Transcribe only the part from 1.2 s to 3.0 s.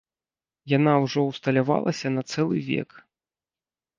ўсталявалася на цэлы век.